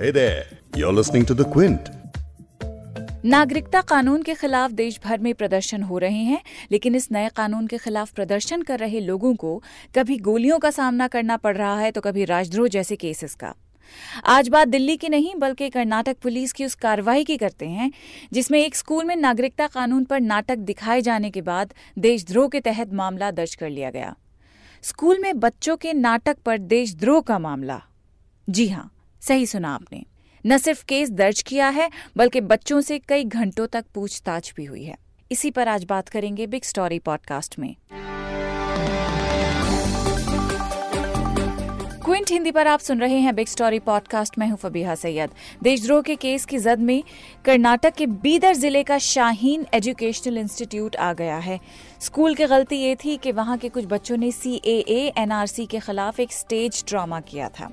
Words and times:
Hey 0.00 0.12
there, 0.12 0.42
you're 0.76 0.92
listening 0.92 1.24
to 1.28 1.34
The 1.34 1.44
Quint. 1.44 1.88
नागरिकता 3.24 3.80
कानून 3.80 4.22
के 4.22 4.34
खिलाफ 4.34 4.70
देश 4.70 4.98
भर 5.04 5.18
में 5.18 5.32
प्रदर्शन 5.34 5.82
हो 5.82 5.98
रहे 5.98 6.22
हैं 6.24 6.40
लेकिन 6.72 6.94
इस 6.94 7.10
नए 7.12 7.28
कानून 7.36 7.66
के 7.66 7.78
खिलाफ 7.78 8.12
प्रदर्शन 8.12 8.62
कर 8.62 8.78
रहे 8.78 9.00
लोगों 9.00 9.34
को 9.34 9.62
कभी 9.94 10.18
गोलियों 10.18 10.58
का 10.58 10.70
सामना 10.70 11.08
करना 11.08 11.36
पड़ 11.36 11.56
रहा 11.56 11.80
है 11.80 11.90
तो 11.90 12.00
कभी 12.00 12.24
राजद्रोह 12.24 12.68
जैसे 12.68 12.96
केसेस 12.96 13.34
का। 13.34 13.52
आज 14.24 14.48
बात 14.48 14.68
दिल्ली 14.68 14.96
की 14.96 15.08
नहीं 15.08 15.34
बल्कि 15.38 15.68
कर्नाटक 15.70 16.16
पुलिस 16.22 16.52
की 16.52 16.64
उस 16.64 16.74
कार्रवाई 16.74 17.24
की 17.24 17.36
करते 17.36 17.68
हैं 17.68 17.90
जिसमें 18.32 18.60
एक 18.60 18.76
स्कूल 18.76 19.04
में 19.04 19.14
नागरिकता 19.16 19.66
कानून 19.66 20.04
पर 20.04 20.20
नाटक 20.20 20.58
दिखाए 20.68 21.00
जाने 21.00 21.30
के 21.30 21.42
बाद 21.42 21.74
देशद्रोह 21.98 22.48
के 22.48 22.60
तहत 22.60 22.92
मामला 22.92 23.30
दर्ज 23.30 23.54
कर 23.54 23.70
लिया 23.70 23.90
गया। 23.90 24.14
स्कूल 24.82 25.18
में 25.18 25.40
बच्चों 25.40 25.76
के 25.76 25.92
नाटक 25.92 26.36
पर 26.46 26.58
देशद्रोह 26.58 27.20
का 27.20 27.38
मामला। 27.38 27.80
जी 28.48 28.68
हाँ 28.68 28.90
सही 29.22 29.46
सुना 29.46 29.74
आपने। 29.74 30.04
न 30.46 30.58
सिर्फ़ 30.58 30.84
केस 30.84 31.10
दर्ज 31.10 31.42
किया 31.42 31.68
है, 31.68 31.90
बल्कि 32.16 32.40
बच्चों 32.40 32.80
से 32.80 32.98
कई 32.98 33.24
घंटों 33.24 33.66
तक 33.66 33.84
पूछताछ 33.94 34.52
भी 34.56 34.64
हुई 34.64 34.84
है। 34.84 34.96
इसी 35.32 35.50
पर 35.50 35.68
आज 35.68 35.84
बात 35.84 36.08
करेंगे 36.08 36.46
बिग 36.46 36.62
स्टोरी 36.62 36.98
पॉडकास्ट 36.98 37.58
में। 37.58 37.76
क्विंट 42.04 42.30
हिंदी 42.30 42.50
पर 42.50 42.66
आप 42.66 42.80
सुन 42.80 43.00
रहे 43.00 43.18
हैं 43.18 43.34
बिग 43.34 43.46
स्टोरी 43.46 43.78
पॉडकास्ट। 43.78 44.38
में 44.38 44.48
हूँ 44.48 44.56
फबीहा 44.56 44.94
सैयद। 44.94 45.30
देशद्रोह 45.62 46.02
के 46.02 46.16
केस 46.16 46.44
की 46.44 46.58
जद 46.58 46.78
में 46.78 47.02
कर्नाटक 47.44 47.94
के 47.94 48.06
बीदर 48.06 48.54
ज़िले 48.54 48.82
का 48.82 48.98
शाहीन 48.98 49.66
एजुकेशनल 49.74 50.38
इंस्टीट्यूट 50.38 50.96
आ 50.96 51.12
गया 51.12 51.36
है। 51.36 51.60
स्कूल 52.00 52.34
की 52.34 52.44
गलती 52.44 52.76
ये 52.76 52.94
थी 52.94 53.16
कि 53.16 53.32
वहाँ 53.32 53.56
के 53.58 53.68
कुछ 53.68 53.84
बच्चों 53.86 54.16
ने 54.16 54.30
सी 54.32 54.60
ए 54.64 55.12
एनआरसी 55.18 55.66
के 55.66 55.78
खिलाफ 55.78 56.20
एक 56.20 56.32
स्टेज 56.32 56.84
ड्रामा 56.88 57.20
किया 57.20 57.48
था। 57.48 57.70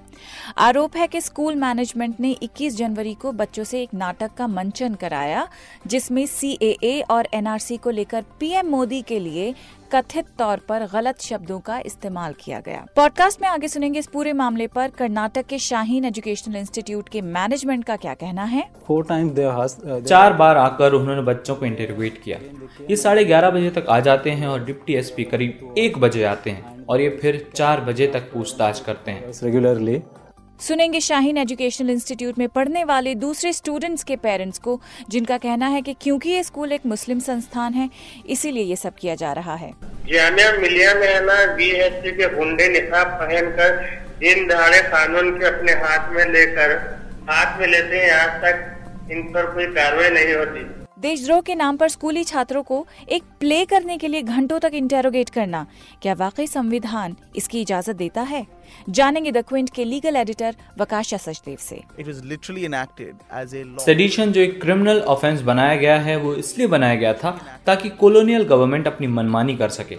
आरोप 0.58 0.96
है 0.98 1.08
कि 1.08 1.22
स्कूल 1.22 1.56
मैनेजमेंट 1.56 2.20
ने 2.20 2.32
21 2.44 2.78
जनवरी 2.78 3.14
को 3.14 3.32
बच्चों 3.32 3.64
से 3.64 3.82
एक 3.82 3.94
नाटक 3.94 4.34
का 4.34 4.48
मंचन 4.48 4.94
कराया 4.94 5.48
जिसमें 5.88 6.26
सी 6.26 6.58
ए 6.62 7.04
और 7.09 7.28
एनआरसी 7.34 7.78
को 7.78 7.90
लेकर 7.90 8.26
पीएम 8.40 8.70
मोदी 8.70 9.02
के 9.02 9.20
लिए 9.20 9.54
कथित 9.92 10.26
तौर 10.39 10.58
पर 10.58 10.86
गलत 10.86 11.22
शब्दों 11.22 11.60
का 11.60 11.80
इस्तेमाल 11.86 12.34
किया 12.34 12.60
गया। 12.60 12.86
पॉडकास्ट 12.95 13.42
में 13.42 13.48
आगे 13.50 13.67
सुनेंगे 13.67 14.00
इस 14.00 14.08
पूरे 14.08 14.34
मामले 14.34 14.67
पर। 14.67 14.88
कर्नाटक 14.88 15.45
के 15.45 15.60
शाहीन 15.60 16.06
एजुकेशनल 16.06 16.56
इंस्टीट्यूट 16.56 17.10
के 17.10 17.22
मैनेजमेंट 17.22 17.84
का 17.86 17.95
क्या 17.95 18.14
कहना 18.14 18.44
है? 18.44 18.64
चार 20.02 20.34
बार 20.34 20.58
आकर 20.58 20.94
उन्होंने 20.94 21.22
बच्चों 21.22 21.56
को 21.56 21.66
इंटरोगेट 21.66 22.22
किया। 22.23 22.39
ये 22.89 22.95
साढ़े 22.95 23.26
ग्यारह 23.26 23.50
बजे 23.50 23.70
तक 23.70 23.86
आ 23.89 24.00
जाते 24.16 24.31
हैं 24.31 24.47
और 24.47 24.63
डिप्टी 24.66 24.94
एसपी 24.95 25.23
करीब 25.25 25.73
एक 25.77 25.97
बजे 25.99 26.23
आते 26.25 26.49
हैं 26.49 26.85
और 26.85 27.02
ये 27.02 27.09
फिर 27.21 27.45
चार 27.55 27.81
बजे 27.83 28.08
तक 28.08 28.31
पूछताछ 28.33 28.80
करते 28.81 29.11
हैं। 29.11 29.31
रेगुलरली 29.44 30.02
सुनेंगे 30.59 30.99
शाहीन 30.99 31.38
एजुकेशनल 31.38 31.89
इंस्टीट्यूट 31.89 32.38
में 32.39 32.47
पढ़ने 32.49 32.83
वाले 32.83 33.16
दूसरे 33.16 33.52
स्टूडेंट्स 33.53 34.03
के 34.03 34.16
पेरेंट्स 34.17 34.59
को 34.59 34.80
जिनका 35.09 35.38
कहना 35.38 35.67
है 35.67 35.81
कि 35.81 35.93
क्योंकि 36.02 36.30
ये 36.30 36.43
स्कूल 36.43 36.71
एक 36.71 36.86
मुस्लिम 36.86 37.19
संस्थान 37.19 37.73
है 37.73 37.89
इसीलिए 38.27 38.63
ये 38.63 38.75
सब 38.75 38.95
किया 38.95 39.16
जा 39.16 39.33
रहा 39.33 39.55
है। 39.55 39.71
जामिया 40.05 40.52
मिलिया 40.53 40.93
में 40.93 41.08
है 41.08 41.19
ना 41.25 41.36
बी 41.55 41.69
एस 41.80 42.02
सी 42.03 42.11
के 42.11 42.30
गुंडे 42.36 42.67
निकाब 42.69 43.08
पहनकर 43.19 43.83
दिन 44.19 44.47
दहाड़े 44.47 44.81
कानून 44.88 45.31
के 45.39 45.45
अपने 45.47 45.73
हाथ 45.83 46.09
में 46.16 46.25
लेकर 46.30 46.77
हाथ 47.30 47.59
में 47.59 47.67
लेते 47.67 47.97
हैं 47.97 48.11
आज 48.13 48.41
तक 48.43 49.11
इन 49.11 49.21
पर 49.33 49.52
कोई 49.53 49.66
कार्रवाई 49.75 50.09
नहीं 50.09 50.33
होती। 50.36 50.84
देशद्रोह 51.06 51.42
के 51.42 51.56
नाम 51.56 51.78
पर 51.78 51.89
स्कूली 51.89 52.23
छात्रों 52.23 52.61
को 52.64 52.78
एक 53.09 53.23
प्ले 53.39 53.64
करने 53.66 53.98
के 53.98 54.08
लिए 54.08 54.22
घंटों 54.22 54.58
तक 54.59 54.72
इंटेरोगेट 54.73 55.30
करना। 55.30 55.66
क्या 56.02 56.14
वाकई 56.14 56.48
संविधान 56.48 57.16
इसकी 57.36 57.61
इजाज़त 57.61 57.95
देता 57.95 58.22
है? 58.22 58.45
जानेंगे 58.89 59.31
द 59.31 59.44
क्विंट 59.48 59.70
के 59.70 59.83
लीगल 59.86 60.16
एडिटर 60.16 60.56
वकाशा 60.80 61.17
सचदेव 61.17 61.58
से। 61.59 61.76
It 62.00 62.09
was 62.09 62.23
literally 62.31 62.66
enacted 62.70 63.22
as 63.42 63.53
a 63.53 63.64
sedition 63.86 64.31
जो 64.31 64.42
एक 64.42 64.59
क्रिमिनल 64.61 65.02
ऑफेंस 65.16 65.42
बनाया 65.52 65.76
गया 65.76 66.00
है 66.00 66.17
वो 66.17 66.33
इसलिए 66.36 66.67
बनाया 66.67 66.95
गया 66.95 67.14
था 67.14 67.38
ताकि 67.66 67.89
कॉलोनियल 68.02 68.44
गवर्नमेंट 68.45 68.88
अपनी 68.88 69.08
मनमानी 69.20 69.55
कर 69.55 69.70
सके। 69.70 69.95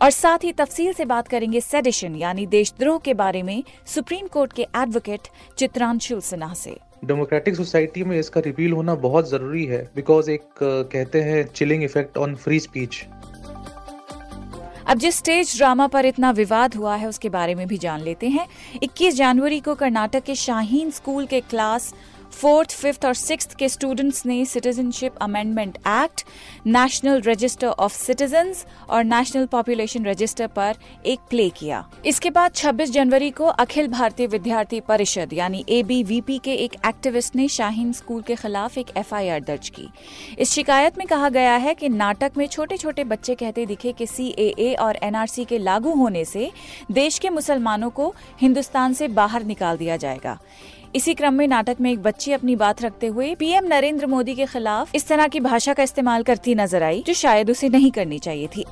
और 0.00 0.10
साथ 0.12 0.44
ही 0.44 0.52
तफसील 0.52 0.92
से 0.92 1.04
बात 1.04 1.28
करेंगे 1.28 1.60
सेडिशन 1.60 2.16
यानी 2.16 2.46
देशद्रोह 2.46 2.98
के 3.04 3.14
बारे 3.14 3.42
में 3.42 3.62
सुप्रीम 3.86 4.26
कोर्ट 4.28 4.52
के 4.52 4.62
एडवोकेट 4.62 5.28
चित्रांशुल 5.58 6.20
सिन्हा 6.22 6.54
से। 6.54 6.78
डेमोक्रेटिक 7.04 7.56
सोसाइटी 7.56 8.04
में 8.04 8.18
इसका 8.18 8.40
रिपील 8.40 8.72
होना 8.72 8.94
बहुत 8.94 9.28
ज़रूरी 9.30 9.64
है 9.64 9.82
बिकॉज़ 9.96 10.30
एक 10.30 10.42
कहते 10.62 11.20
हैं 11.22 11.44
chilling 11.54 11.84
effect 11.84 12.18
on 12.18 12.34
free 12.34 12.60
speech 12.60 13.04
अब 14.86 14.98
जिस 14.98 15.16
स्टेज 15.16 15.56
ड्रामा 15.56 15.86
पर 15.86 16.06
इतना 16.06 16.30
विवाद 16.30 16.74
हुआ 16.74 16.96
है, 16.96 17.06
उसके 17.08 17.28
बारे 17.28 17.54
में 17.54 17.66
भी 17.68 17.76
जान 17.78 18.00
लेते 18.00 18.28
हैं। 18.28 18.46
21 18.82 19.14
जनवरी 19.14 19.60
को 19.60 19.74
कर्नाटक 19.74 20.22
के 20.22 20.34
शाहीन 20.34 20.90
स्कूल 20.90 21.26
के 21.26 21.40
क्लास 21.40 21.94
फोर्थ, 22.34 22.70
फिफ्थ 22.72 23.04
और 23.04 23.14
सिक्स 23.14 23.54
के 23.54 23.68
स्टूडेंट्स 23.68 24.24
ने 24.26 24.44
citizenship 24.44 25.16
amendment 25.22 25.76
act 25.78 26.24
national 26.66 27.20
register 27.26 27.66
of 27.68 27.92
citizens 27.94 28.64
और 28.90 29.04
नेशनल 29.04 29.46
पॉपुलेशन 29.46 30.06
रजिस्टर 30.06 30.46
पर 30.46 30.76
एक 31.06 31.20
प्ले 31.30 31.48
किया। 31.50 31.84
इसके 32.06 32.30
बाद 32.30 32.52
26 32.52 32.90
जनवरी 32.90 33.30
को 33.30 33.44
अखिल 33.44 33.88
भारतीय 33.88 34.26
विद्यार्थी 34.26 34.80
परिषद, 34.80 35.32
यानी 35.32 35.64
एबीवीपी 35.68 36.38
के 36.38 36.54
एक 36.54 36.74
एक्टिविस्ट 36.86 37.36
ने 37.36 37.48
शाहीन 37.48 37.92
स्कूल 37.92 38.22
के 38.22 38.34
खिलाफ 38.34 38.78
एक 38.78 38.90
एफआईआर 38.96 39.40
दर्ज 39.40 39.68
की। 39.68 39.88
इस 40.38 40.50
शिकायत 40.50 40.98
में 40.98 41.06
कहा 41.06 41.28
गया 41.28 41.56
है 41.56 41.74
कि 41.74 41.88
नाटक 41.88 42.32
में 42.36 42.46
छोटे 42.46 42.76
छोटे 42.76 43.04
बच्चे 43.04 43.34
कहते 43.34 43.66
दिखे 43.66 43.92
कि 43.92 44.06
सी 44.06 44.74
और 44.74 44.98
एनआरसी 45.02 45.44
के 45.44 45.58
लागू 45.58 45.94
होने 45.94 46.24
से 46.24 46.50
देश 46.92 47.18
के 47.18 47.30
मुसलमानों 47.30 47.90
को 47.90 48.14
हिंदुस्तान 48.40 48.92
से 48.92 49.08
बाहर 49.08 49.44
निकाल 49.44 49.76
दिया 49.76 49.96
जाएगा। 49.96 50.38
इसी 50.94 51.12
क्रम 51.14 51.34
में 51.34 51.46
नाटक 51.48 51.76
में 51.80 51.90
एक 51.90 52.02
बच्ची 52.02 52.32
अपनी 52.32 52.54
बात 52.56 52.82
रखते 52.82 53.06
हुए 53.06 53.34
पीएम 53.34 53.64
नरेंद्र 53.66 54.06
मोदी 54.06 54.34
के 54.34 54.46
खिलाफ 54.46 54.94
इस 54.94 55.06
तरह 55.08 55.28
की 55.28 55.40
भाषा 55.40 55.72
का 55.74 55.82
इस्तेमाल 55.82 56.22
करती 56.22 56.54
नज़र 56.54 56.82
आई, 56.82 57.02
जो 57.06 57.14
शायद 57.14 57.50
उसे 57.50 57.68
नहीं 57.68 57.90
करनी 57.90 58.18
चाहिए 58.18 58.46
थी। 58.46 58.64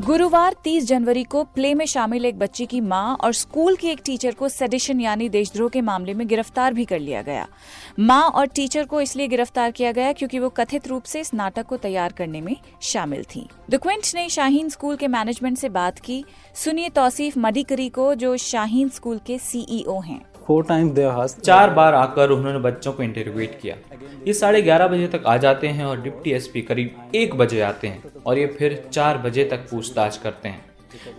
गुरुवार 0.00 0.54
30 0.64 0.84
जनवरी 0.86 1.22
को 1.24 1.42
प्ले 1.44 1.72
में 1.74 1.84
शामिल 1.86 2.24
एक 2.24 2.38
बच्ची 2.38 2.66
की 2.66 2.80
माँ 2.80 3.16
और 3.16 3.32
स्कूल 3.32 3.76
की 3.76 3.88
एक 3.88 4.00
टीचर 4.04 4.34
को 4.34 4.48
सेडिशन 4.48 5.00
यानी 5.00 5.28
देशद्रोह 5.28 5.68
के 5.68 5.80
मामले 5.80 6.14
में 6.14 6.26
गिरफ़्तार 6.28 6.74
भी 6.74 6.84
कर 6.84 6.98
लिया 6.98 7.22
गया। 7.22 7.46
माँ 8.00 8.22
और 8.22 8.46
टीचर 8.46 8.84
को 8.84 9.00
इसलिए 9.00 9.28
गिरफ़्तार 9.28 9.70
किया 9.70 9.92
गया 9.92 10.12
क्योंकि 10.12 10.38
वो 10.38 10.48
कथित 10.48 10.88
रूप 10.88 11.02
से 11.02 11.20
इस 11.20 11.34
नाटक 11.34 11.66
को 11.66 11.76
तैयार 11.76 12.12
करने 12.12 12.40
में 12.40 12.56
शामिल 12.82 13.24
थी। 13.24 13.46
द 13.70 13.80
क्विंट 13.82 14.14
ने 14.14 14.28
शाहीन 14.28 14.68
स्कूल 14.68 14.96
के 14.96 15.08
मैनेजमेंट 15.08 15.58
से 15.58 15.68
बात 15.68 15.98
की। 15.98 16.24
सुनिए 16.54 16.88
तौसीफ 16.88 17.38
मडिकरी 17.38 17.88
को, 17.88 18.14
जो 18.14 18.36
शाहीन 18.36 18.88
स्कूल 18.88 19.20
के 19.26 19.38
सीईओ 19.38 20.00
हैं। 20.00 20.20
फोर 20.48 20.64
टाइम्स 20.64 20.92
दे 20.92 21.02
आस्क्ड 21.04 21.42
चार 21.42 21.70
बार 21.70 21.94
आकर 21.94 22.30
उन्होंने 22.30 22.58
बच्चों 22.58 22.92
को 22.92 23.02
इंटरोगेट 23.02 23.58
किया। 23.60 23.74
ये 24.26 24.32
साढ़े 24.34 24.62
ग्यारह 24.62 24.86
बजे 24.88 25.06
तक 25.08 25.26
आ 25.26 25.36
जाते 25.36 25.68
हैं 25.68 25.84
और 25.84 26.00
डिप्टी 26.02 26.30
एसपी 26.32 26.62
करीब 26.62 27.10
एक 27.14 27.34
बजे 27.34 27.60
आते 27.60 27.88
हैं 27.88 28.22
और 28.26 28.38
ये 28.38 28.46
फिर 28.58 28.82
चार 28.92 29.18
बजे 29.18 29.44
तक 29.44 29.68
पूछताछ 29.70 30.16
करते 30.16 30.48
हैं। 30.48 30.64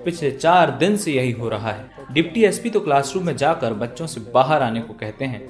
पिछले 0.05 0.31
चार 0.31 0.71
दिन 0.71 0.97
से 0.97 1.11
यही 1.11 1.31
हो 1.31 1.49
रहा 1.49 1.71
है। 1.71 2.13
डिप्टी 2.13 2.43
एसपी 2.45 2.69
तो 2.69 2.79
क्लासरूम 2.79 3.25
में 3.25 3.35
जाकर 3.37 3.73
बच्चों 3.75 4.07
से 4.07 4.21
बाहर 4.33 4.63
आने 4.63 4.81
को 4.81 4.93
कहते 4.93 5.25
हैं। 5.25 5.41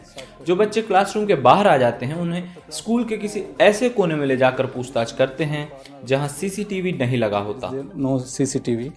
जो 0.47 0.55
बच्चे 0.55 0.81
क्लासरूम 0.81 1.25
के 1.25 1.35
बाहर 1.37 1.67
आ 1.67 1.77
जाते 1.77 2.05
हैं 2.05 2.15
उन्हें 2.15 2.55
स्कूल 2.71 3.03
के 3.03 3.17
किसी 3.17 3.43
ऐसे 3.61 3.89
कोने 3.89 4.15
में 4.15 4.25
ले 4.27 4.37
जाकर 4.37 4.65
पूछताछ 4.65 5.11
करते 5.11 5.43
हैं 5.43 5.67
जहाँ 6.05 6.27
सीसीटीवी 6.29 6.91
नहीं 6.91 7.17
लगा 7.17 7.39
होता। 7.39 7.71
नो 7.73 8.19
सीसीटीवी 8.19 8.91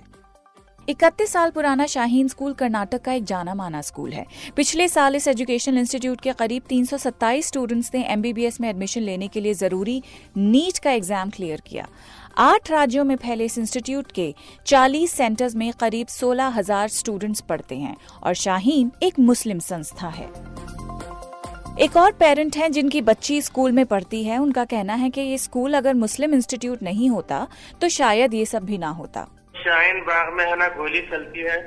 इकतीस 0.89 1.33
साल 1.33 1.51
पुराना 1.51 1.85
शाहीन 1.87 2.29
स्कूल 2.29 2.53
कर्नाटक 2.53 3.03
का 3.03 3.13
एक 3.13 3.25
जाना 3.25 3.55
माना 3.55 3.81
स्कूल 3.83 4.13
है। 4.13 4.25
पिछले 4.57 4.87
साल 4.89 5.17
इस 5.17 5.29
एजुकेशनल 5.29 5.79
इंस्टीट्यूट 5.79 6.21
के 6.21 6.33
करीब 6.33 6.63
327 6.63 7.47
स्टूडेंट्स 7.47 7.91
ने 7.95 8.03
एमबीबीएस 8.05 8.61
में 8.61 8.69
एडमिशन 8.69 9.01
लेने 9.01 9.29
के 9.29 9.41
लिए 9.41 9.55
ज़रूरी 9.55 10.03
नीट 10.37 10.79
का 10.79 10.91
एग्ज़ाम 10.91 11.31
क्लियर 11.31 11.61
किया। 11.67 11.87
आठ 12.39 12.71
राज्यों 12.71 13.05
में 13.05 13.15
फैले 13.17 13.45
इस 13.45 13.59
इंस्टीट्यूट 13.59 14.11
के 14.13 14.35
40 14.67 15.07
सेंटर्स 15.07 15.55
में 15.55 15.73
करीब 15.81 16.07
16,000 16.09 16.89
स्टूडेंट्स 16.91 17.41
पढ़ते 17.41 17.77
हैं 17.77 17.97
और 18.23 18.35
शाहीन 18.35 18.91
एक 19.03 19.19
मुस्लिम 19.21 19.59
संस्था 19.59 20.09
है। 20.09 20.29
एक 21.81 21.97
और 21.97 22.13
पेरेंट 22.13 22.57
हैं 22.57 22.71
जिनकी 22.73 23.01
बच्ची 23.03 23.41
स्कूल 23.43 23.73
में 23.73 23.85
पढ़ती 23.87 24.23
है। 24.25 24.39
उनका 24.39 24.65
कहना 24.65 24.95
है 24.95 25.11
कि 25.11 25.21
ये 25.21 25.39
स्कूल 25.39 25.75
अगर 25.75 25.95
मुस्लिम 25.97 26.35
इंस्टीट्यूट 26.35 26.83
नहीं 26.83 27.09
होता 27.11 27.47
तो 27.81 27.89
शायद 27.91 28.35
ये 28.35 28.45
सब 28.47 28.65
भी 28.65 28.79
ना 28.79 28.91
होता। 28.91 29.27
शाहीन 29.65 30.01
बाग 30.01 30.33
में 30.33 30.45
है 30.45 30.57
ना 30.57 30.69
गोली 30.69 31.01
चलती 31.01 31.41
है, 31.41 31.59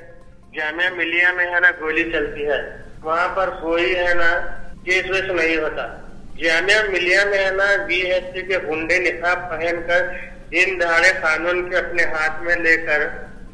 जामिया 0.56 0.90
मिलिया 0.90 1.32
में 1.32 1.44
है 1.44 1.60
ना 1.60 1.70
गोली 1.70 2.04
चलती 2.12 2.42
है। 2.42 2.58
वहाँ 3.02 3.28
पर 3.28 3.50
कोई 3.50 3.92
है 3.94 4.14
ना, 4.14 4.30
केस 4.80 5.04
वेस 5.10 5.30
नहीं 5.30 5.56
होता। 5.56 5.84
जामिया 6.42 6.82
मिलिया 6.82 7.24
में 7.24 7.38
है 7.38 7.56
ना 7.56 7.66
बी 7.86 8.00
एस 8.00 8.24
सी 8.24 8.42
के 8.42 8.58
गुंडे 8.58 8.98
निकाब 8.98 9.38
पहनकर 9.38 10.00
दिन 10.50 10.78
दहाड़े 10.78 11.10
कानून 11.10 11.70
के 11.70 11.76
अपने 11.76 12.02
हाथ 12.02 12.42
में 12.42 12.56
लेकर, 12.56 13.02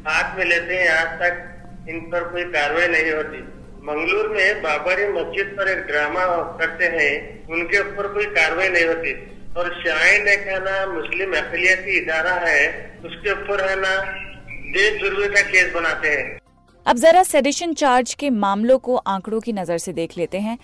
हाथ 0.07 0.37
में 0.37 0.45
लेते 0.45 0.75
हैं, 0.75 0.89
आज 0.89 1.19
तक 1.19 1.89
इन 1.89 1.99
पर 1.99 2.23
कोई 2.23 2.43
कार्रवाई 2.43 2.87
नहीं 2.87 3.11
होती। 3.11 3.37
मंगलूर 3.83 4.27
में 4.27 4.61
बाबरी 4.61 5.07
मस्जिद 5.07 5.55
पर 5.57 5.69
एक 5.69 5.77
ड्रामा 5.77 6.25
करते 6.59 6.85
हैं, 6.85 7.47
उनके 7.47 7.79
ऊपर 7.79 8.07
कोई 8.07 8.25
कार्रवाई 8.25 8.69
नहीं 8.69 8.85
होती। 8.85 9.13
और 9.57 9.81
शाइन 9.87 10.27
एक 10.27 10.47
है 10.47 10.59
ना, 10.59 10.85
मुस्लिम 10.85 11.33
अखिलियती 11.33 11.97
इदारा 11.97 12.33
है, 12.33 12.93
उसके 13.05 13.31
ऊपर 13.31 13.69
है 13.69 13.75
ना 13.75 13.95
देश 14.73 15.01
दुर्ग 15.01 15.33
का 15.33 15.41
केस 15.41 15.73
बनाते 15.73 16.07
हैं। 16.07 16.39
अब 16.85 16.97
जरा 16.97 17.21
सेडिशन 17.23 17.73
चार्ज 17.73 18.13
के 18.13 18.29
मामलों 18.29 18.77
को 18.77 18.95
आंकड़ों 18.95 19.39
की 19.39 19.53
नज़र 19.53 19.77
से 19.77 19.93
देख 19.93 20.17
लेते 20.17 20.39
हैं। 20.39 20.57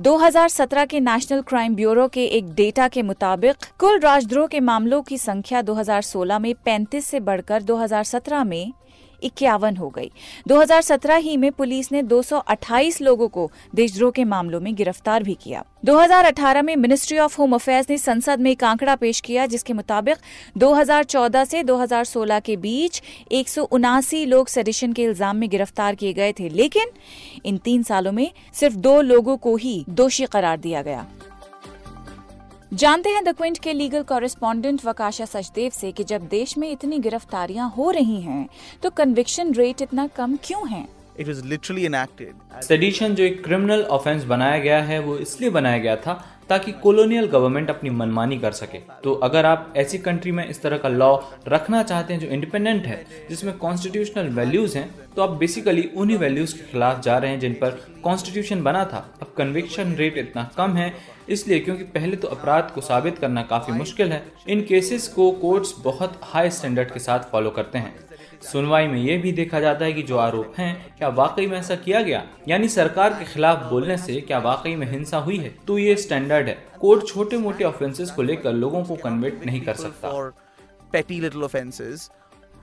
2017 0.00 0.86
के 0.86 1.00
नेशनल 1.00 1.42
क्राइम 1.42 1.74
ब्यूरो 1.74 2.06
के 2.08 2.24
एक 2.26 2.48
डेटा 2.54 2.88
के 2.88 3.02
मुताबिक, 3.02 3.56
कुल 3.78 3.98
राजद्रोह 4.00 4.46
के 4.46 4.60
मामलों 4.60 5.02
की 5.02 5.18
संख्या 5.18 5.62
2016 5.62 6.38
में 6.38 6.54
35 6.66 7.06
से 7.06 7.20
बढ़कर 7.20 7.62
2017 7.62 8.44
में 8.44 8.72
इक्यावन 9.22 9.76
हो 9.76 9.88
गई। 9.88 10.10
2017 10.46 11.16
ही 11.16 11.36
में 11.36 11.50
पुलिस 11.52 11.90
ने 11.92 12.02
228 12.04 13.00
लोगों 13.02 13.28
को 13.28 13.50
देशद्रोह 13.74 14.10
के 14.10 14.24
मामलों 14.24 14.60
में 14.60 14.74
गिरफ़्तार 14.74 15.22
भी 15.22 15.34
किया। 15.34 15.64
2018 15.84 16.62
में 16.62 16.74
मिनिस्ट्री 16.76 17.18
ऑफ़ 17.18 17.36
होम 17.38 17.54
अफेयर्स 17.54 17.90
ने 17.90 17.98
संसद 17.98 18.40
में 18.40 18.50
एक 18.50 18.64
आंकड़ा 18.64 18.94
पेश 18.96 19.20
किया, 19.20 19.46
जिसके 19.46 19.72
मुताबिक 19.72 20.16
2014 20.58 21.44
से 21.44 21.62
2016 21.64 22.40
के 22.40 22.56
बीच 22.58 23.02
एक 23.32 23.48
सौ 23.48 23.62
उनासी 23.62 24.24
लोग 24.26 24.48
सेडिशन 24.48 24.92
के 24.92 25.02
इल्ज़ाम 25.02 25.36
में 25.36 25.48
गिरफ़्तार 25.50 25.94
किए 25.94 26.12
गए 26.12 26.32
थे, 26.32 26.48
लेकिन 26.48 26.90
इन 27.44 27.58
तीन 27.58 27.82
सालों 27.82 28.12
में 28.12 28.30
सिर्फ़ 28.54 28.76
दो 28.78 29.00
लोगों 29.02 29.36
को 29.36 29.56
ही 29.56 29.84
दोषी 29.90 30.26
करार 30.26 30.56
दिया 30.58 30.82
गया। 30.82 31.06
जानते 32.72 33.10
हैं 33.10 33.22
द 33.24 33.28
क्विंट 33.28 33.58
के 33.58 33.72
लीगल 33.72 34.02
कॉरेस्पॉन्डेंट 34.02 34.84
वकाशा 34.84 35.24
सचदेव 35.24 35.70
से 35.70 35.90
कि 35.92 36.04
जब 36.04 36.26
देश 36.28 36.56
में 36.58 36.70
इतनी 36.70 36.98
गिरफ्तारियाँ 36.98 37.68
हो 37.76 37.90
रही 37.90 38.20
हैं 38.20 38.48
तो 38.82 38.90
कन्विक्शन 38.90 39.52
रेट 39.54 39.82
इतना 39.82 40.06
कम 40.16 40.36
क्यों 40.44 40.68
है 40.68 40.84
it 41.18 41.28
is 41.28 41.42
literally 41.44 41.86
enacted. 41.88 42.62
Sedition 42.62 43.14
जो 43.14 43.24
एक 43.24 43.42
क्रिमिनल 43.44 43.82
ऑफेंस 43.90 44.24
बनाया 44.24 44.58
गया 44.58 44.80
है 44.82 44.98
वो 45.00 45.16
इसलिए 45.18 45.50
बनाया 45.50 45.78
गया 45.78 45.96
था 45.96 46.14
ताकि 46.50 46.72
कॉलोनियल 46.82 47.26
गवर्नमेंट 47.28 47.70
अपनी 47.70 47.90
मनमानी 47.92 48.38
कर 48.38 48.52
सके। 48.52 48.78
तो 49.04 49.12
अगर 49.24 49.46
आप 49.46 49.72
ऐसी 49.76 49.98
कंट्री 50.00 50.32
में 50.32 50.46
इस 50.46 50.62
तरह 50.62 50.78
का 50.78 50.88
लॉ 50.88 51.16
रखना 51.48 51.82
चाहते 51.82 52.14
हैं 52.14 52.20
जो 52.20 52.26
इंडिपेंडेंट 52.28 52.86
है, 52.86 53.04
जिसमें 53.28 53.56
कॉन्स्टिट्यूशनल 53.58 54.28
वैल्यूज़ 54.34 54.76
हैं 54.78 54.88
तो 55.16 55.22
आप 55.22 55.30
बेसिकली 55.36 55.88
उन्हीं 55.96 56.16
वैल्यूज़ 56.18 56.54
के 56.56 56.70
खिलाफ 56.72 57.00
जा 57.02 57.16
रहे 57.18 57.30
हैं 57.30 57.40
जिन 57.40 57.54
पर 57.54 57.80
कॉन्स्टिट्यूशन 58.02 58.62
बना 58.62 58.84
था। 58.84 59.06
अब 59.22 59.32
कन्विक्शन 59.38 59.94
रेट 59.94 60.18
इतना 60.18 60.48
कम 60.56 60.72
है, 60.72 60.92
इसलिए 61.28 61.58
क्योंकि 61.60 61.84
पहले 61.94 62.16
तो 62.16 62.28
अपराध 62.28 62.70
को 62.74 62.80
साबित 62.80 63.18
करना 63.18 63.42
काफ़ी 63.50 63.72
मुश्किल 63.72 64.12
है। 64.12 64.22
इन 64.48 64.60
केसेस 64.62 65.08
को 65.08 65.30
कोर्ट्स 65.40 65.74
बहुत 65.84 66.20
हाई 66.24 66.50
स्टैंडर्ड 66.50 66.90
के 66.90 67.00
साथ 67.00 67.30
फॉलो 67.32 67.50
करते 67.50 67.78
हैं। 67.78 67.94
सुनवाई 68.42 68.86
में 68.86 68.98
यह 68.98 69.22
भी 69.22 69.32
देखा 69.32 69.60
जाता 69.60 69.84
है 69.84 69.92
कि 69.92 70.02
जो 70.02 70.16
आरोप 70.16 70.54
हैं 70.58 70.96
क्या 70.98 71.08
वाकई 71.08 71.46
में 71.46 71.58
ऐसा 71.58 71.76
किया 71.76 72.02
गया? 72.02 72.26
यानी 72.48 72.68
सरकार 72.68 73.10
के 73.10 73.24
खिलाफ 73.24 73.70
बोलने 73.70 73.96
से 73.96 74.20
क्या 74.20 74.38
वाकई 74.38 74.76
में 74.76 74.90
हिंसा 74.90 75.18
हुई 75.18 75.36
है? 75.36 75.56
तो 75.66 75.78
ये 75.78 75.96
स्टैंडर्ड 75.96 76.48
है। 76.48 76.66
कोर्ट 76.80 77.06
छोटे 77.06 77.38
मोटे 77.38 77.64
ऑफेंसेस 77.64 78.10
को 78.10 78.22
लेकर 78.22 78.52
लोगों 78.52 78.84
को 78.84 78.96
कन्विक्ट 78.96 79.46
नहीं 79.46 79.60
कर 79.60 79.74
सकता। 79.74 80.14
For 80.14 80.30
petty 80.96 81.28
little 81.28 81.50
offences. 81.50 82.12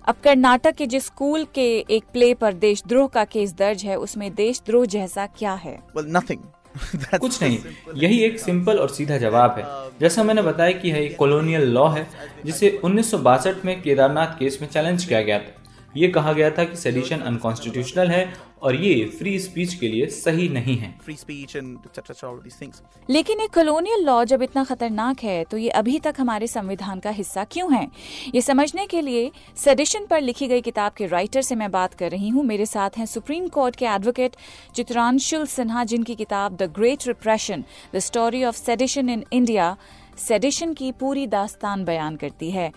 अब 0.05 0.15
कर्नाटक 0.23 0.75
के 0.75 0.87
जिस 0.87 1.05
स्कूल 1.05 1.45
के 1.55 1.85
एक 1.89 2.03
प्ले 2.13 2.33
पर 2.33 2.53
देशद्रोह 2.53 3.07
का 3.07 3.25
केस 3.25 3.53
दर्ज 3.53 3.83
है 3.83 3.95
उसमें 3.95 4.35
देशद्रोह 4.35 4.85
जैसा 4.85 5.25
क्या 5.25 5.53
है? 5.53 5.83
Well, 5.97 6.15
nothing. 6.15 6.37
कुछ 7.19 7.43
नहीं। 7.43 7.59
यही 7.95 8.23
एक 8.23 8.39
सिंपल 8.39 8.77
और 8.77 8.89
सीधा 8.89 9.17
जवाब 9.17 9.51
है। 9.57 9.91
जैसा 10.01 10.23
मैंने 10.23 10.41
बताया 10.41 10.71
कि 10.71 10.89
यह 10.89 10.97
एक 10.97 11.17
कॉलोनियल 11.17 11.61
लॉ 11.61 11.87
है 11.89 12.07
जिसे 12.45 12.81
1962 12.83 13.65
में 13.65 13.81
केदारनाथ 13.81 14.27
केस 14.27 14.57
में 14.61 14.69
चैलेंज 14.69 15.05
किया 15.05 15.21
गया 15.21 15.39
था। 15.39 15.63
ये 15.95 16.07
कहा 16.07 16.33
गया 16.33 16.49
था 16.49 16.63
कि 16.63 16.75
सेडिशन 16.77 17.19
अनकॉन्स्टिट्यूशनल 17.21 18.07
है 18.07 18.27
और 18.63 18.75
ये 18.75 19.05
फ्री 19.09 19.37
स्पीच 19.39 19.73
के 19.73 19.87
लिए 19.87 20.05
सही 20.07 20.47
नहीं 20.49 20.75
है 20.77 20.93
free 21.05 21.17
speech 21.17 21.55
and 21.55 21.85
etc. 21.85 22.03
etc. 22.03 22.23
all 22.23 22.37
of 22.37 22.43
these 22.43 22.57
things. 22.61 22.81
लेकिन 23.09 23.39
एक 23.39 23.53
कॉलोनियल 23.53 24.03
लॉ 24.05 24.23
जब 24.23 24.43
इतना 24.43 24.63
खतरनाक 24.63 25.23
है 25.23 25.43
तो 25.43 25.57
ये 25.57 25.69
अभी 25.71 25.99
तक 25.99 26.15
हमारे 26.19 26.47
संविधान 26.47 26.99
का 26.99 27.09
हिस्सा 27.09 27.43
क्यों 27.43 27.71
है 27.73 27.87
ये 28.35 28.41
समझने 28.41 28.85
के 28.85 29.01
लिए 29.01 29.31
सेडिशन 29.57 30.05
पर 30.05 30.21
लिखी 30.21 30.47
गई 30.47 30.61
किताब 30.61 30.93
के 30.97 31.07
राइटर 31.07 31.41
से 31.41 31.55
मैं 31.55 31.69
बात 31.71 31.93
कर 31.93 32.11
रही 32.11 32.29
हूँ 32.29 32.43
मेरे 32.45 32.65
साथ 32.65 32.97
हैं 32.97 33.05
सुप्रीम 33.05 33.47
कोर्ट 33.49 33.75
के 33.75 33.85
एडवोकेट 33.85 34.35
चित्रांशुल 34.75 35.45
सिन्हा 35.47 35.83
जिनकी 35.83 36.15
किताब 36.15 36.57
the 36.57 36.71
great 36.75 37.07
repression 37.07 37.63
the 37.95 37.99
story 37.99 38.43
of 38.43 38.55
sedition 38.55 39.09
in 39.09 39.23
India 39.33 39.75
sedition 40.17 40.73
की 40.73 40.91
पूरी 40.91 41.25
दास्तान 41.27 41.83
बयान 41.85 42.15
करती 42.15 42.49
है। 42.51 42.71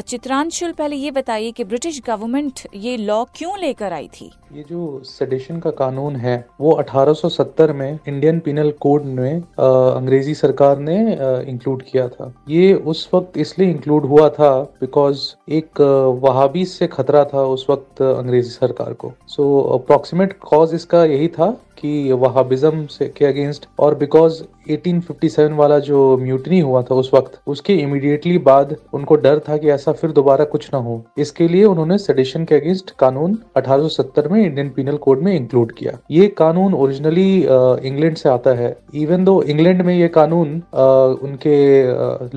चित्रांशुल, 0.00 0.72
पहले 0.72 0.96
ये 0.96 1.10
बताइए 1.10 1.50
कि 1.52 1.64
ब्रिटिश 1.64 2.00
गवर्नमेंट 2.06 2.60
ये 2.74 2.96
लॉ 2.96 3.22
क्यों 3.34 3.58
लेकर 3.60 3.92
आई 3.92 4.08
थी? 4.10 4.30
ये 4.52 4.64
जो 4.68 5.00
सेडिशन 5.04 5.58
का 5.60 5.70
कानून 5.72 6.16
है, 6.16 6.36
वो 6.60 6.72
1870 6.72 7.72
में 7.72 7.98
इंडियन 8.08 8.38
पिनल 8.40 8.70
कोड 8.80 9.04
में 9.04 9.40
अंग्रेज़ी 9.40 10.34
सरकार 10.34 10.78
ने 10.78 10.96
इंक्लूड 11.50 11.82
किया 11.82 12.08
था। 12.08 12.32
ये 12.48 12.72
उस 12.74 13.08
वक्त 13.14 13.38
इसलिए 13.38 13.70
इंक्लूड 13.70 14.06
हुआ 14.06 14.28
था 14.30 14.52
बिकॉज़ 14.80 15.28
एक 15.50 15.80
वहाबी 16.22 16.64
से 16.66 16.86
खतरा 16.88 17.24
था 17.24 17.44
उस 17.46 17.66
वक्त 17.70 18.02
अंग्रेज़ी 18.02 18.50
सरकार 18.50 18.92
को। 18.94 19.12
सो 19.28 19.60
अप्रोक्सीमेट 19.74 20.38
कॉज 20.42 20.74
इसका 20.74 21.04
यही 21.04 21.28
था 21.28 21.50
कि 21.78 22.12
वहाबिज्म 22.12 22.86
से, 22.86 23.06
के 23.08 23.24
अगेंस्ट 23.24 23.66
और 23.78 23.94
बिकॉज़ 23.94 24.42
1857 24.70 25.52
वाला 25.54 25.78
जो 25.78 26.16
म्यूटनी 26.18 26.60
हुआ 26.60 26.75
था 26.82 26.94
उस 26.94 27.10
वक्त। 27.14 27.38
उसके 27.46 27.74
इमीडिएटली 27.76 28.38
बाद 28.40 28.74
उनको 28.94 29.16
डर 29.16 29.38
था 29.38 29.56
कि 29.56 29.70
ऐसा 29.70 29.92
फिर 29.92 30.10
दोबारा 30.12 30.44
कुछ 30.46 30.68
ना 30.72 30.78
हो। 30.78 31.02
इसके 31.18 31.48
लिए 31.48 31.64
उन्होंने 31.64 31.98
सेडिशन 31.98 32.44
के 32.44 32.54
अगेंस्ट 32.54 32.90
कानून 32.98 33.38
1870 33.56 34.28
में 34.28 34.40
इंडियन 34.44 34.68
पिनल 34.70 34.96
कोड 34.98 35.22
में 35.22 35.34
इंक्लूड 35.34 35.72
किया। 35.72 35.98
ये 36.10 36.26
कानून 36.38 36.74
ओरिजिनली 36.74 37.28
इंग्लैंड 37.88 38.16
से 38.16 38.28
आता 38.28 38.54
है। 38.54 38.76
इवन 38.94 39.24
दो 39.24 39.40
इंग्लैंड 39.44 39.82
में 39.82 39.94
ये 39.94 40.08
कानून 40.10 40.62
उनके 41.22 41.56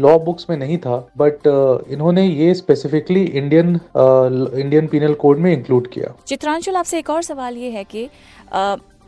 लॉ 0.01 0.18
बुक्स 0.19 0.45
में 0.50 0.57
नहीं 0.57 0.77
था 0.77 0.97
बट 1.18 1.47
इन्होंने 1.91 2.25
ये 2.25 2.53
specifically 2.56 3.24
Indian 3.24 3.80
Indian 3.95 4.88
penal 4.88 5.13
code 5.15 5.39
में 5.39 5.51
इंक्लूड 5.53 5.88
किया। 5.88 6.13
चित्रांशुल 6.27 6.75
आपसे 6.75 7.00
एक 7.00 7.09
और 7.09 7.21
सवाल 7.24 7.57
ये 7.57 7.69
है 7.69 7.83
कि 7.86 8.07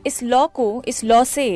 इस 0.07 0.21
लॉ 0.24 0.45
को, 0.48 0.83
इस 0.88 1.03
लॉ 1.03 1.24
से 1.24 1.48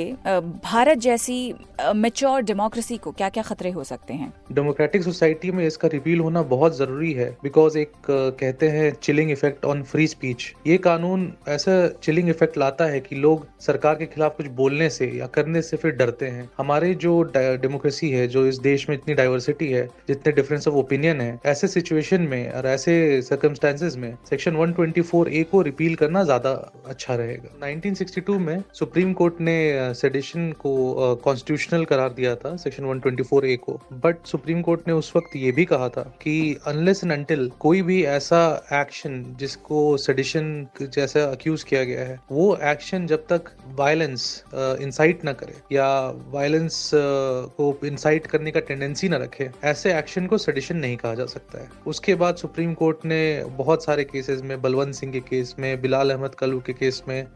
भारत 0.64 0.98
जैसी 0.98 1.54
मेच्योर 1.96 2.42
डेमोक्रेसी 2.42 2.98
को 2.98 3.12
क्या 3.12 3.30
क्या 3.30 3.44
खतरे 3.44 3.70
हो 3.72 3.84
सकते 3.84 4.14
हैं? 4.14 4.32
डेमोक्रेटिक 4.52 5.04
सोसाइटी 5.04 5.52
में 5.52 5.66
इसका 5.68 5.88
रिपील 5.88 6.20
होना 6.20 6.42
बहुत 6.52 6.76
ज़रूरी 6.78 7.12
है 7.14 7.30
बिकॉज़ 7.44 7.78
एक 7.78 7.92
कहते 8.10 8.68
हैं 8.70 8.92
chilling 8.94 9.32
effect 9.32 9.66
on 9.66 9.82
free 9.84 10.08
speech 10.08 10.54
ये 10.68 10.78
कानून 10.78 11.32
ऐसा 11.48 11.88
चिलिंग 12.04 12.30
इफ़ेक्ट 12.30 12.58
लाता 12.58 12.86
है 12.86 13.00
कि 13.00 13.16
लोग 13.16 13.48
सरकार 13.62 13.96
के 13.96 14.06
खिलाफ 14.06 14.38
कुछ 14.38 14.48
बोलने 14.56 14.90
से 14.90 15.08
या 15.18 15.28
करने 15.36 15.62
से 15.62 15.78
फिर 15.78 15.92
डरते 15.94 16.28
हैं। 16.28 16.50
हमारे 16.58 16.94
जो 16.96 17.22
डेमोक्रेसी 17.34 18.10
है, 18.12 18.28
जो 18.28 18.46
इस 18.48 18.60
देश 18.60 18.88
में 18.90 18.96
इतनी 18.96 19.14
डाइवर्सिटी 19.14 19.72
है, 19.72 19.86
जितने 20.08 20.34
डिफरेंस 20.34 20.68
ऑफ़ 20.68 20.76
ओपिनियन 20.76 21.22
है, 21.22 21.40
ऐसे 21.46 21.68
सिचुएशन 21.68 22.22
में 22.22 22.52
और 22.52 22.68
ऐसे 22.68 23.22
सर्कमस्टांसेस 23.22 23.98
में 23.98 24.14
सेक्शन 24.30 24.56
124 24.58 25.28
ए 25.30 25.44
को 25.52 25.62
रिपील 25.62 25.96
करना 25.96 26.24
ज़्यादा 26.24 26.52
अच्छा 26.88 27.16
रहेगा। 27.16 27.68
1962 27.68 28.35
में 28.40 28.64
सुप्रीम 28.74 29.14
कोर्ट 29.14 29.40
ने 29.42 29.94
सेडिशन 29.96 30.52
को 30.60 31.16
कॉन्स्टिट्यूशनल 31.24 31.86
करार 31.86 32.14
दिया 32.14 32.36
था 32.36 32.56
सेक्शन 32.56 32.86
124 32.86 33.44
ए 33.46 33.56
को। 33.58 33.80
बट 33.96 34.26
सुप्रीम 34.28 34.62
कोर्ट 34.62 34.88
ने 34.88 34.94
उस 34.94 35.12
वक्त 35.16 35.36
ये 35.36 35.52
भी 35.52 35.66
कहा 35.66 35.90
था 35.90 36.02
कि 36.22 36.36
अनलेस 36.68 37.04
एंड 37.04 37.14
अनटिल 37.14 37.50
कोई 37.60 37.82
भी 37.82 38.04
ऐसा 38.06 38.42
एक्शन 38.74 39.24
जिसको 39.40 39.86
सेडिशन 39.98 40.68
जैसा 40.84 41.24
अक्यूज 41.24 41.64
किया 41.64 41.84
गया 41.84 42.06
है, 42.06 42.20
वो 42.32 42.56
एक्शन 42.64 43.08
जब 43.08 43.26
तक 43.28 43.52
वायलेंस 43.78 44.44
इंसाइट 44.54 45.24
ना 45.26 45.34
करे 45.34 45.56
या 45.72 45.88
वायलेंस 46.32 46.90
को 46.94 47.78
इंसाइट 47.86 48.28
करने 48.28 48.52
का 48.52 48.60
टेंडेंसी 48.62 49.10
ना 49.10 49.18
रखे, 49.18 49.50
ऐसे 49.64 49.98
एक्शन 49.98 50.28
को 50.28 50.38
सेडिशन 50.38 50.78
नहीं 50.78 50.98
कहा 50.98 51.14
जा 51.16 51.26
सकता 51.28 51.60
है। 51.60 51.70
उसके 51.88 52.16
बाद 52.16 52.36
सुप्रीम 52.36 52.74
कोर्ट 52.74 53.06
ने 53.06 53.44
बहुत 53.58 53.84
सारे 53.84 54.04
केसेस 54.04 54.42
में, 54.42 54.62
बलवंत 54.62 54.96
सिंह 54.96 55.12
के 55.14 55.20
केस 55.22 55.56
में, 55.60 55.82
बिलाल 55.82 56.12
अहमद 56.12 56.36
कलू 56.36 56.60
के 56.60 56.74
केस 56.74 57.02
में 57.08 57.28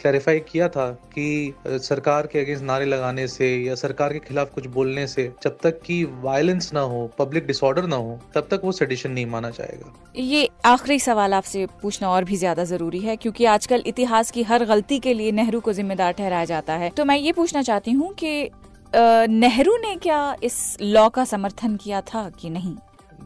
क्लैरिफाई 0.00 0.40
किया 0.42 0.68
था 0.68 0.90
कि 1.14 1.54
सरकार 1.66 2.26
के 2.26 2.38
अगेंस्ट 2.40 2.64
नारे 2.64 2.84
लगाने 2.86 3.26
से 3.28 3.48
या 3.56 3.74
सरकार 3.76 4.12
के 4.12 4.18
खिलाफ 4.20 4.54
कुछ 4.54 4.66
बोलने 4.68 5.06
से 5.06 5.30
जब 5.42 5.58
तक 5.62 5.80
कि 5.80 6.02
वायलेंस 6.22 6.72
ना 6.74 6.80
हो 6.82 7.06
पब्लिक 7.18 7.46
डिसऑर्डर 7.46 7.86
ना 7.86 7.96
हो, 7.96 8.18
तब 8.34 8.48
तक 8.50 8.60
वो 8.64 8.72
सेडिशन 8.72 9.10
नहीं 9.10 9.26
माना 9.28 9.50
जाएगा। 9.50 9.92
ये 10.18 10.48
आखिरी 10.66 10.98
सवाल 11.00 11.34
आपसे 11.34 11.66
पूछना 11.82 12.10
और 12.10 12.24
भी 12.24 12.36
ज़्यादा 12.36 12.64
ज़रूरी 12.66 13.00
है, 13.00 13.16
क्योंकि 13.16 13.44
आजकल 13.46 13.82
इतिहास 13.86 14.30
की 14.30 14.42
हर 14.44 14.64
गलती 14.66 14.98
के 14.98 15.14
लिए 15.14 15.32
नेहरू 15.32 15.60
को 15.60 15.72
जिम्मेदार 15.72 16.12
ठहराया 16.12 16.44
जाता 16.46 16.74
है। 16.74 16.90
तो 16.90 17.04
मैं 17.04 17.16
ये 17.18 17.32
पूछना 17.32 17.62
चाहती 17.62 17.92
हूँ 17.92 18.12
कि 18.14 18.50
नेहरू 18.92 19.76
ने 19.78 19.94
क्या 19.98 20.36
इस 20.44 20.76
लॉ 20.82 21.08
का 21.08 21.24
समर्थन 21.26 21.76
किया 21.76 22.00
था 22.04 22.28
कि 22.40 22.50
नहीं? 22.50 22.74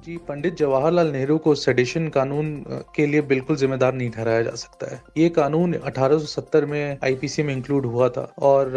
जी 0.05 0.17
पंडित 0.29 0.57
जवाहरलाल 0.57 1.11
नेहरू 1.13 1.37
को 1.39 1.55
सेडिशन 1.55 2.09
कानून 2.09 2.49
के 2.97 3.07
लिए 3.07 3.21
बिल्कुल 3.23 3.57
जिम्मेदार 3.57 3.95
नहीं 3.95 4.11
ठहराया 4.11 4.43
जा 4.43 4.51
सकता 4.55 4.91
है। 4.91 5.01
ये 5.17 5.29
कानून 5.29 5.75
1870 5.77 6.65
में 6.65 6.99
आईपीसी 7.05 7.43
में 7.43 7.53
इंक्लूड 7.55 7.87
हुआ 7.87 8.09
था 8.09 8.23
और 8.41 8.73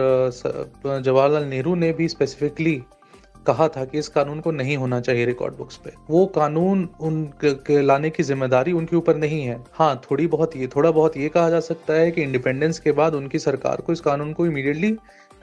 जवाहरलाल 0.86 1.44
नेहरू 1.46 1.76
ने 1.76 1.92
भी 1.94 2.08
स्पेसिफिकली 2.08 2.82
कहा 3.48 3.68
था 3.68 3.84
कि 3.86 4.00
इस 4.00 4.08
कानून 4.10 4.40
को 4.40 4.52
नहीं 4.52 4.78
होना 4.78 5.00
चाहिए 5.00 5.26
रिकॉर्ड 5.26 5.56
बुक्स 5.58 5.76
पे। 5.78 5.92
वो 6.10 6.26
कानून 6.36 6.88
उन 7.02 7.24
के, 7.44 7.82
लाने 7.82 8.10
की 8.10 8.24
ज़िम्मेदारी 8.24 8.72
उनके 8.74 8.96
ऊपर 8.96 9.16
नहीं 9.18 9.44
है। 9.44 9.62
हाँ 9.74 10.02
थोड़ी 10.10 10.28
बहुत 10.30 10.56
ये 10.58 10.68
थोड़ा 10.76 10.92
बहुत 10.92 11.18
ये 11.18 11.30
कहा 11.30 11.50
जा 11.50 11.60
सकता 11.62 11.94
है 11.94 12.10
कि 12.12 12.22
इंडिपेंडेंस 12.22 12.80
के 12.80 12.92
बाद 12.94 13.16
उनकी 13.16 13.40
सरकार 13.42 13.82
को 13.82 13.94
इस 13.94 14.02
कानून 14.02 14.34
को 14.34 14.46
इमीडिएटली 14.46 14.96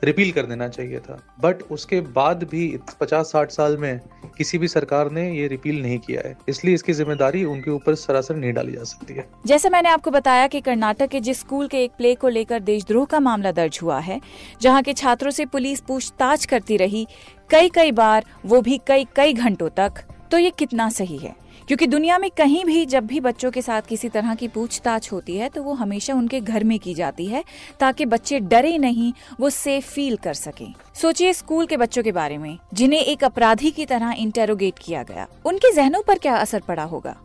रिपील 0.02 0.30
कर 0.32 0.46
देना 0.46 0.68
चाहिए 0.68 0.98
था। 0.98 1.18
बट 1.40 1.62
उसके 1.70 2.00
बाद 2.14 2.42
भी 2.50 2.66
50-60 2.92 3.50
साल 3.50 3.76
में 3.76 4.00
किसी 4.38 4.58
भी 4.58 4.68
सरकार 4.68 5.10
ने 5.10 5.30
ये 5.32 5.46
रिपील 5.48 5.80
नहीं 5.82 5.98
किया 5.98 6.22
है। 6.24 6.36
इसलिए 6.48 6.74
इसकी 6.74 6.92
ज़िम्मेदारी 6.92 7.44
उनके 7.44 7.70
ऊपर 7.70 7.94
सरासर 7.94 8.36
नहीं 8.36 8.52
डाली 8.52 8.72
जा 8.72 8.84
सकती 8.84 9.14
है। 9.14 9.26
जैसे 9.46 9.70
मैंने 9.70 9.88
आपको 9.88 10.10
बताया 10.10 10.46
कि 10.46 10.60
कर्नाटक 10.60 11.08
के 11.08 11.20
जिस 11.20 11.40
स्कूल 11.40 11.68
के 11.68 11.82
एक 11.84 11.92
प्ले 11.92 12.14
को 12.14 12.28
लेकर 12.28 12.60
देशद्रोह 12.62 13.04
का 13.04 13.20
मामला 13.20 13.52
दर्ज 13.52 13.78
हुआ 13.82 13.98
है, 14.00 14.20
जहाँ 14.62 14.82
के 14.82 14.92
छात्रों 14.94 15.30
से 15.30 15.46
पुलिस 15.46 15.80
पूछताछ 15.80 16.44
करती 16.44 16.76
रही 16.76 17.06
कई 17.50 17.68
कई 17.68 17.92
बार, 17.92 18.24
वो 18.46 18.60
भी 18.60 18.80
कई 18.86 19.06
कई 19.16 19.32
घंटों 19.32 19.68
तक 19.70 20.04
तो 20.30 20.38
ये 20.38 20.50
कितना 20.50 20.88
सही 20.90 21.16
है? 21.16 21.34
क्योंकि 21.68 21.86
दुनिया 21.86 22.18
में 22.18 22.30
कहीं 22.30 22.64
भी 22.64 22.86
जब 22.86 23.06
भी 23.06 23.20
बच्चों 23.20 23.50
के 23.50 23.62
साथ 23.62 23.82
किसी 23.82 24.08
तरह 24.08 24.34
की 24.34 24.48
पूछताछ 24.48 25.12
होती 25.12 25.36
है 25.36 25.48
तो 25.48 25.62
वो 25.62 25.72
हमेशा 25.72 26.14
उनके 26.14 26.40
घर 26.40 26.64
में 26.64 26.78
की 26.78 26.94
जाती 26.94 27.26
है, 27.26 27.44
ताकि 27.80 28.06
बच्चे 28.06 28.40
डरे 28.40 28.78
नहीं, 28.78 29.12
वो 29.40 29.50
सेफ़ 29.50 29.86
फील 29.86 30.16
कर 30.16 30.34
सकें। 30.34 30.74
सोचिए 30.94 31.32
स्कूल 31.32 31.66
के 31.66 31.76
बच्चों 31.76 32.02
के 32.02 32.12
बारे 32.12 32.38
में, 32.38 32.58
जिन्हें 32.74 33.00
एक 33.00 33.24
अपराधी 33.24 33.70
की 33.70 33.86
तरह 33.86 34.14
इंटेरोगेट 34.18 34.74
किया 34.82 35.02
गया। 35.02 35.26
उनके 35.44 35.72
जहनों 35.72 36.02
पर 36.02 36.18
क्या 36.18 36.36
असर 36.36 36.60
पड़ा 36.60 36.84
होगा? 36.84 37.16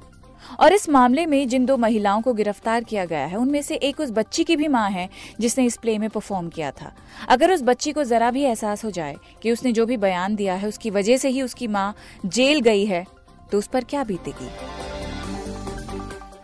और 0.60 0.74
इस 0.74 0.90
मामले 0.90 1.26
में 1.26 1.48
जिन 1.48 1.66
दो 1.66 1.78
महिलाओं 1.78 2.22
को 2.22 2.34
गिरफ़्तार 2.34 2.84
किया 2.84 3.06
गया 3.06 3.26
है, 3.26 3.38
उनमें 3.38 3.62
से 3.62 3.76
एक 3.76 4.00
उस 4.00 4.12
बच्ची 4.12 4.44
की 4.44 4.56
भी 4.56 4.68
माँ 4.68 4.90
है, 4.90 5.10
जिसने 5.40 5.66
इस 5.66 5.78
प्ले 5.78 5.98
में 5.98 6.10
परफॉर्म 6.10 6.50
किया 6.50 6.72
था। 6.72 6.94
अगर 7.28 7.52
उस 7.52 7.62
बच्ची 7.64 7.92
को 7.92 8.04
जरा 8.04 8.32
भी 8.32 8.44
एहसास 8.44 8.86
हो 8.86 8.92
जाए 8.92 9.16
कि 9.44 9.52
उसने 9.52 9.72
जो 9.72 9.86
भी 9.86 9.98
बयान 9.98 10.36
दिया 10.36 10.54
है, 10.54 10.68
उसकी 10.68 10.90
वजह 10.90 11.18
से 11.18 11.30
ही 11.30 11.42
उसकी 11.42 11.68
माँ 11.68 11.96
जेल 12.26 12.60
गई 12.60 12.86
है 12.86 13.19
तो 13.52 13.58
उस 13.58 13.68
पर 13.68 13.84
क्या 13.84 14.04
बीतेगी? 14.04 14.50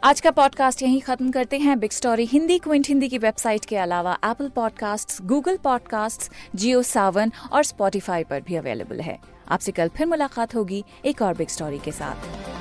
आज 0.04 0.22
का 0.22 0.32
पॉडकास्ट 0.32 0.82
यहीं 0.82 1.02
खत्म 1.02 1.32
करते 1.32 1.58
हैं। 1.58 1.80
Big 1.80 1.92
story 1.92 2.26
Hindi 2.26 2.58
Quint 2.60 2.88
Hindi 2.88 3.10
की 3.10 3.18
वेबसाइट 3.18 3.66
के 3.66 3.78
अलावा 3.78 4.18
Apple 4.26 4.50
podcast 4.50 5.22
Google 5.22 5.58
podcast 5.58 6.32
Jio 6.56 6.82
Saavn 6.82 7.32
और 7.52 7.64
स्पॉटिफाई 7.64 8.24
पर 8.24 8.42
भी 8.42 8.56
अवेलेबल 8.56 9.00
है। 9.00 9.20
आपसे 9.50 9.72
कल 9.72 9.88
फिर 9.88 10.08
मुलाकात 10.08 10.56
होगी 10.56 10.84
एक 11.06 11.22
और 11.22 11.34
बिग 11.34 11.48
स्टोरी 11.48 11.80
के 11.80 11.92
साथ। 11.92 12.55